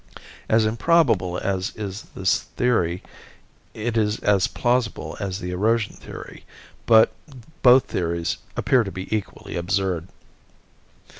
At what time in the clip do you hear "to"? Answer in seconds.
8.83-8.91